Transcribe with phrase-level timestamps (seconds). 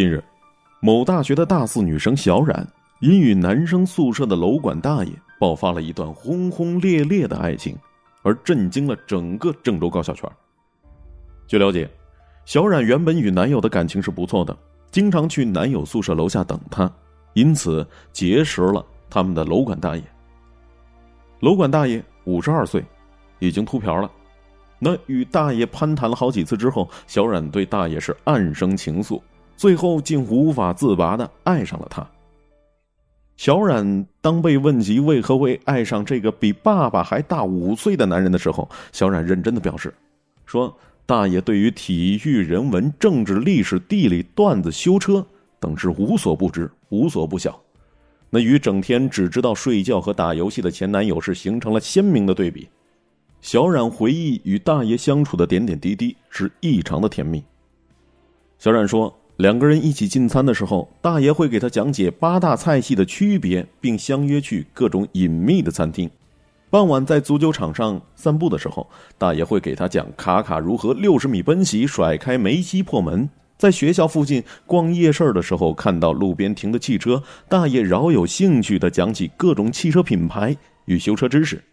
[0.00, 0.24] 近日，
[0.80, 2.66] 某大学的大四女生小冉
[3.00, 7.76] 因与男生宿舍的楼管大爷爆发了一段轰轰烈烈的爱情，
[8.22, 10.26] 而震惊了整个郑州高校圈。
[11.46, 11.86] 据了解，
[12.46, 14.56] 小冉原本与男友的感情是不错的，
[14.90, 16.90] 经常去男友宿舍楼下等他，
[17.34, 20.02] 因此结识了他们的楼管大爷。
[21.40, 22.82] 楼管大爷五十二岁，
[23.38, 24.10] 已经秃瓢了。
[24.78, 29.20] 那与大爷攀谈了好几次之后，小冉对大爷是暗生情愫，
[29.60, 32.08] 最后竟无法自拔的爱上了他。
[33.36, 39.92] 小冉当被问及为何会爱上这个比爸爸还大五岁的男人的时候，小冉认真的表示，
[40.46, 40.74] 说
[41.04, 45.22] 大爷对于体育、人文、政治、历史、地理、段子、修车
[45.58, 47.60] 等是无所不知、无所不晓，
[48.30, 52.66] 那与整天只知道睡觉和打游戏的前男友是形成了鲜明的对比。
[53.42, 57.44] 小冉回忆与大爷相处的点点滴滴是异常的甜蜜。
[58.58, 66.10] 小冉说，两个人一起进餐的时候，大爷会给他讲解八大菜系的区别，并相约去各种隐秘的餐厅。
[66.68, 73.26] 傍晚在足球场上散步的时候，大爷会给他讲卡卡如何六十米奔袭甩开梅西破门。
[73.56, 80.54] 在学校附近逛夜市的时候，看到路边停的汽车，大爷饶有兴趣地讲起各种汽车品牌
[80.84, 81.64] 与修车知识。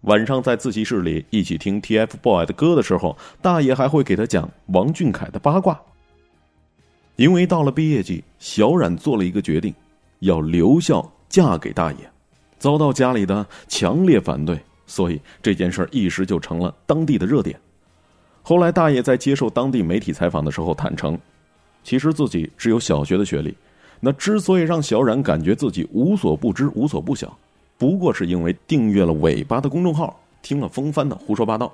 [0.00, 5.80] 晚上在自习室里一起听 TFBOY 的歌的时候，大爷还会给他讲王俊凯的八卦。
[7.20, 9.74] 因为到了毕业季，小冉做了一个决定，
[10.20, 11.98] 要留校嫁给大爷，
[12.58, 17.60] 遭到家里的强烈反对，所以这件事一时就成了当地的热点。
[18.40, 21.18] 后来，大爷在接受当地媒体采访的时候坦诚，
[21.84, 23.54] 其实自己只有小学的学历，
[24.00, 27.36] 那之所以让小冉感觉自己无所不知、无所不晓。
[27.76, 31.70] 不过是因为订阅了尾巴的公众号，听了风帆的胡说八道。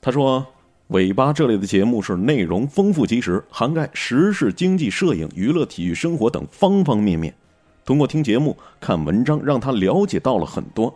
[0.00, 0.46] 他说
[0.92, 7.34] ：“尾巴这类的节目是内容丰富及时，涵盖时事、经济、摄影、娱乐、体育、生活等方方面面。
[7.84, 10.94] 通过听节目、看文章，让他了解到了很多。”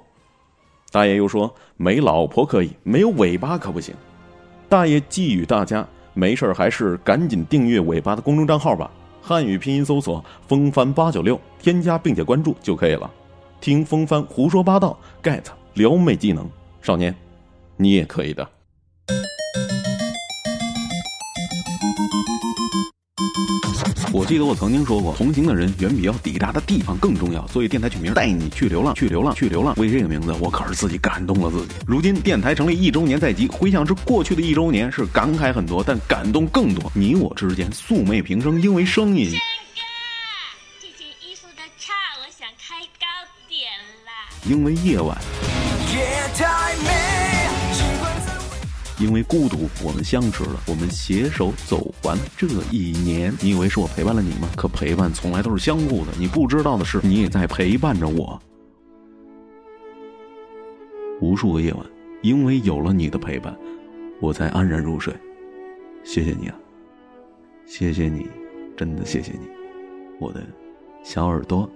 [0.92, 3.94] 大爷又说：“没老婆可以，没有尾巴可不行。”
[4.68, 8.90] 大爷寄语大家：没事还是赶紧订阅尾巴的公众账号吧。
[9.22, 13.10] 汉语拼音搜索“风帆八九六”，添加并且关注就可以了。
[13.62, 15.42] 听风帆胡说八道，get
[15.72, 16.46] 撩妹技能，
[16.82, 17.14] 少年，
[17.78, 18.46] 你也可以的。
[24.12, 29.74] 我记得我曾经说过，同行的人远比要抵达的地方更重要，所以电台取名带你去流浪，去流浪，去流浪。
[29.76, 31.74] 为这个名字，我可是自己感动了自己。
[31.86, 36.90] 如今电台成立一周年在即，回想至过去的一周年，是感慨很多，但感动更多。
[36.94, 39.36] 你我之间素昧平生，因为声音。
[44.48, 45.18] 因为夜晚，
[48.98, 53.34] 因为孤独，我们相识了，我们携手走完这一年。
[53.42, 54.48] 你以为是我陪伴了你吗？
[54.56, 56.12] 可陪伴从来都是相互的。
[56.18, 58.40] 你不知道的是，你也在陪伴着我。
[61.20, 61.86] 无数个夜晚，
[62.22, 63.54] 因为有了你的陪伴，
[64.20, 65.14] 我才安然入睡。
[66.02, 66.56] 谢谢你啊，
[67.66, 68.26] 谢谢你，
[68.76, 69.46] 真的谢谢你，
[70.18, 70.42] 我的
[71.02, 71.68] 小耳朵。